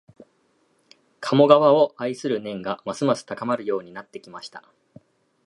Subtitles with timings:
[1.21, 4.63] 鴨川を愛する念がますます高まるようになってきました